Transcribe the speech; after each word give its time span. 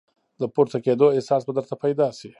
د 0.39 0.41
پورته 0.53 0.77
کېدو 0.85 1.07
احساس 1.15 1.41
به 1.47 1.51
درته 1.57 1.75
پیدا 1.83 2.07
شي! 2.17 2.29